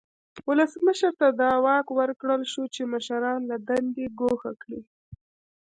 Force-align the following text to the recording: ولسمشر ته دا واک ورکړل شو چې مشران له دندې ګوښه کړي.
ولسمشر 0.47 1.11
ته 1.19 1.27
دا 1.41 1.51
واک 1.65 1.87
ورکړل 1.99 2.41
شو 2.51 2.63
چې 2.75 2.81
مشران 2.93 3.39
له 3.51 3.57
دندې 3.67 4.05
ګوښه 4.19 4.51
کړي. 4.61 4.81